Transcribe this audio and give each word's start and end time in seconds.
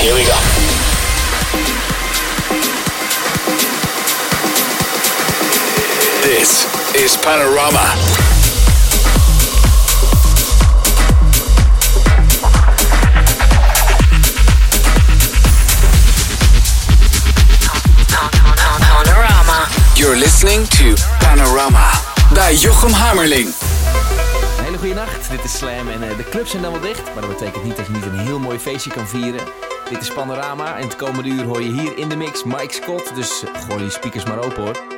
Here 0.00 0.14
we 0.14 0.22
go. 0.22 0.38
This 6.22 6.66
is 6.94 7.16
Panorama. 7.16 7.96
You're 19.96 20.16
listening 20.16 20.68
to 20.68 20.94
Panorama 21.18 21.90
bij 22.32 22.54
Jochem 22.54 22.92
Hammerling. 22.92 23.46
Een 24.58 24.64
hele 24.64 24.78
goede 24.78 24.94
nacht. 24.94 25.30
Dit 25.30 25.44
is 25.44 25.56
Slam 25.56 25.88
en 25.88 26.10
eh, 26.10 26.16
de 26.16 26.24
clubs 26.30 26.50
zijn 26.50 26.62
dan 26.62 26.72
wel 26.72 26.80
dicht. 26.80 27.04
Maar 27.14 27.22
dat 27.22 27.38
betekent 27.38 27.64
niet 27.64 27.76
dat 27.76 27.86
je 27.86 27.92
niet 27.92 28.04
een 28.04 28.18
heel 28.18 28.38
mooi 28.38 28.58
feestje 28.58 28.90
kan 28.90 29.08
vieren. 29.08 29.67
Dit 29.88 30.00
is 30.00 30.12
Panorama 30.12 30.76
en 30.76 30.84
het 30.84 30.96
komende 30.96 31.28
uur 31.28 31.44
hoor 31.44 31.62
je 31.62 31.72
hier 31.72 31.98
in 31.98 32.08
de 32.08 32.16
mix 32.16 32.44
Mike 32.44 32.74
Scott. 32.74 33.14
Dus 33.14 33.44
gooi 33.68 33.84
je 33.84 33.90
speakers 33.90 34.24
maar 34.24 34.44
open 34.44 34.62
hoor. 34.62 34.97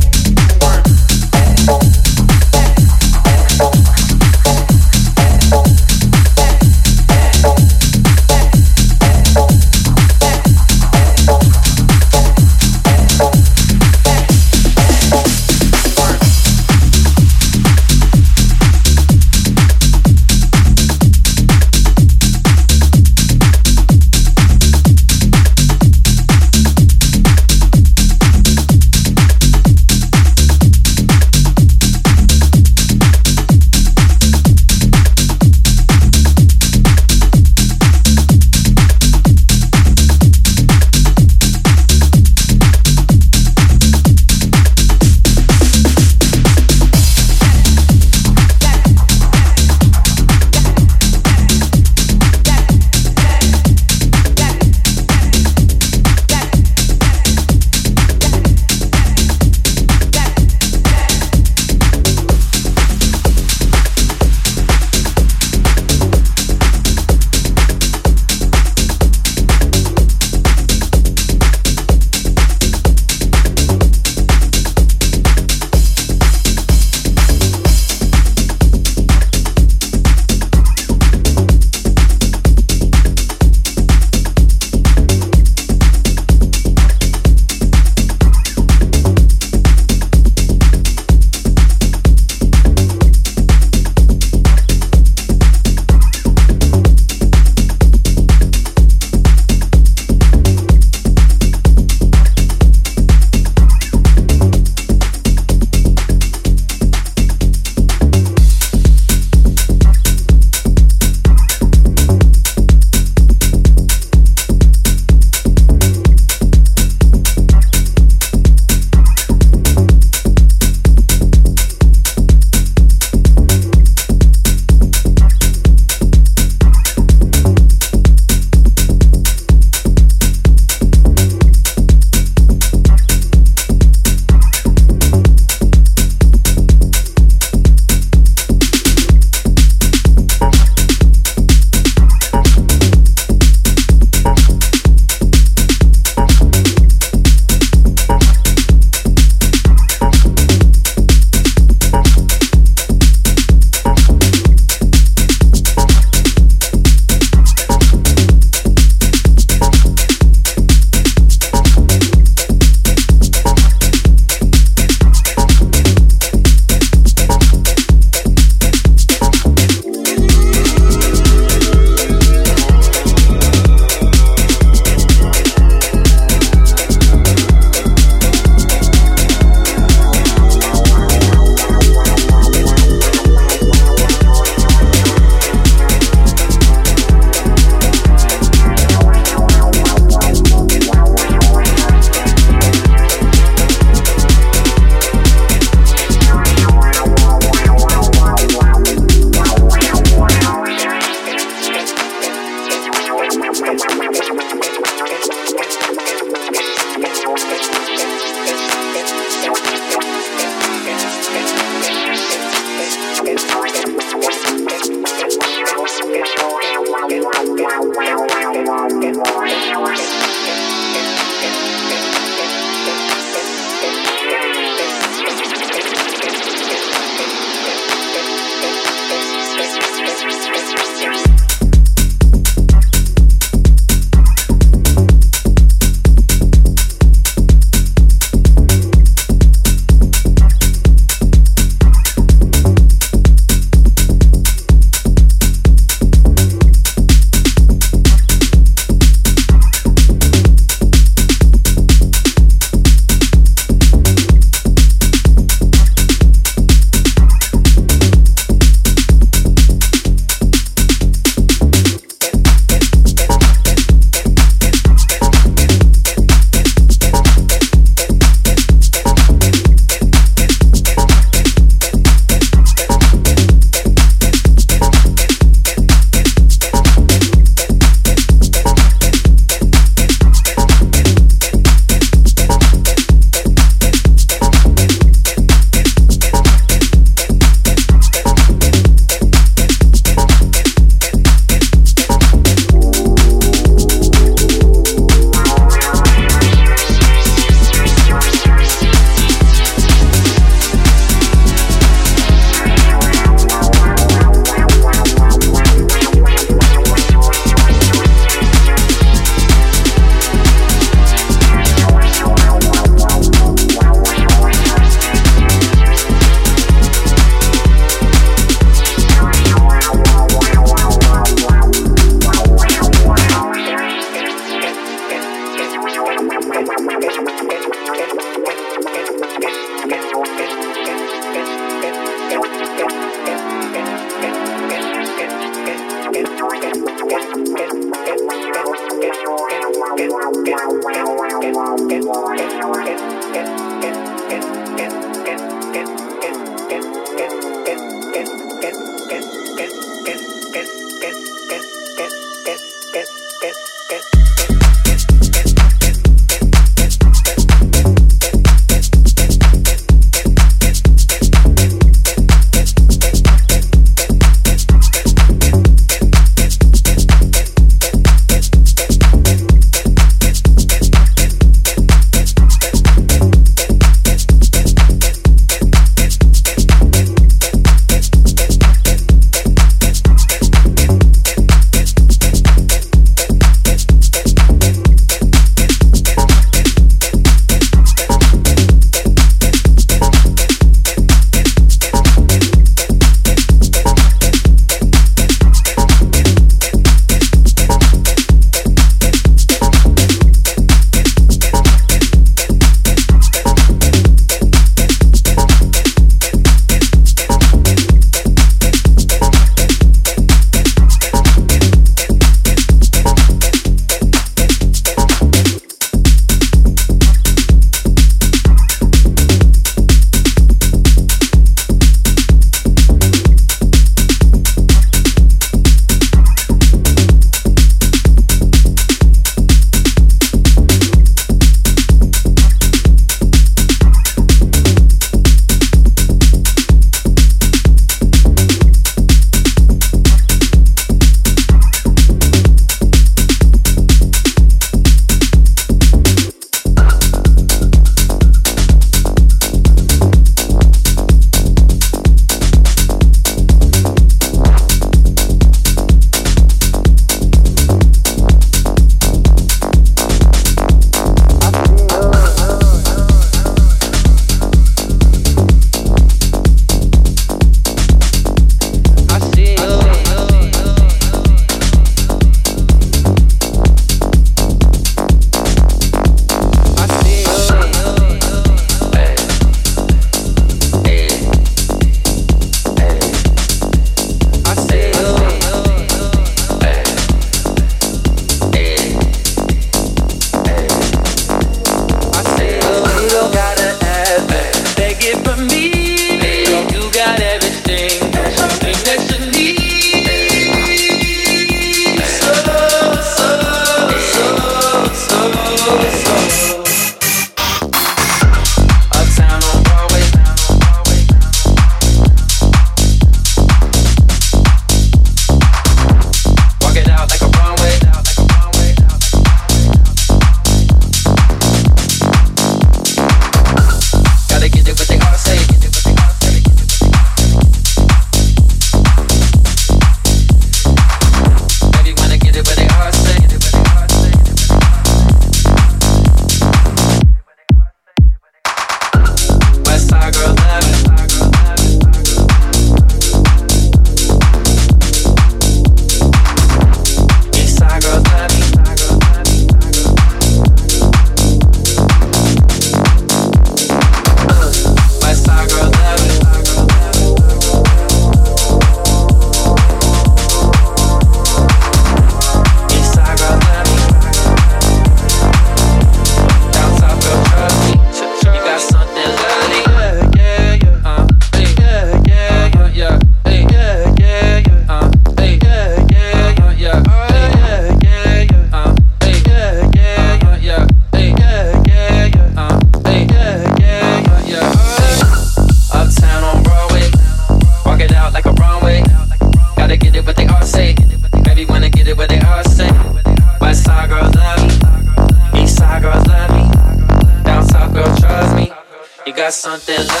Something. 599.31 600.00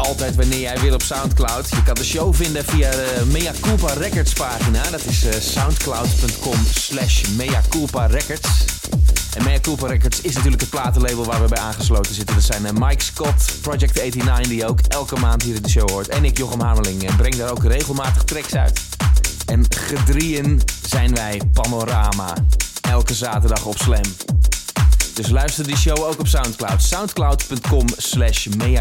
Altijd 0.00 0.34
wanneer 0.36 0.60
jij 0.60 0.78
wil 0.80 0.94
op 0.94 1.02
Soundcloud. 1.02 1.68
Je 1.70 1.82
kan 1.82 1.94
de 1.94 2.04
show 2.04 2.34
vinden 2.34 2.64
via 2.64 2.90
de 2.90 3.22
Mea 3.26 3.52
Culpa 3.60 3.92
Records 3.92 4.32
pagina. 4.32 4.90
Dat 4.90 5.04
is 5.04 5.24
eh, 5.24 5.40
soundcloud.com 5.40 6.54
slash 6.74 7.22
Mea 7.36 7.62
Culpa 7.68 8.06
Records. 8.06 8.48
En 9.34 9.44
Mea 9.44 9.60
Culpa 9.60 9.86
Records 9.86 10.20
is 10.20 10.34
natuurlijk 10.34 10.60
het 10.60 10.70
platenlabel 10.70 11.24
waar 11.24 11.42
we 11.42 11.48
bij 11.48 11.58
aangesloten 11.58 12.14
zitten. 12.14 12.34
Dat 12.34 12.44
zijn 12.44 12.66
eh, 12.66 12.72
Mike 12.72 13.04
Scott, 13.04 13.52
Project 13.60 13.94
89 13.94 14.48
die 14.48 14.66
ook 14.66 14.80
elke 14.88 15.16
maand 15.16 15.42
hier 15.42 15.54
in 15.54 15.62
de 15.62 15.68
show 15.68 15.90
hoort. 15.90 16.08
En 16.08 16.24
ik, 16.24 16.38
Jochem 16.38 16.60
Hamerling, 16.60 17.08
en 17.08 17.16
breng 17.16 17.36
daar 17.36 17.50
ook 17.50 17.64
regelmatig 17.64 18.24
tracks 18.24 18.54
uit. 18.54 18.80
En 19.46 19.64
gedrieën 19.68 20.62
zijn 20.86 21.14
wij 21.14 21.40
Panorama. 21.52 22.34
Elke 22.80 23.14
zaterdag 23.14 23.64
op 23.64 23.78
Slam. 23.78 24.39
Dus 25.20 25.30
luister 25.30 25.66
die 25.66 25.76
show 25.76 25.98
ook 25.98 26.18
op 26.18 26.26
Soundcloud. 26.26 26.82
Soundcloud.com 26.82 27.86
slash 27.96 28.46
Mea. 28.46 28.80